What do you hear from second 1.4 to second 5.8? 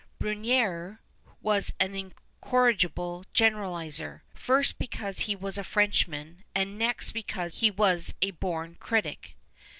was an incorrigible generalizer, first because he was a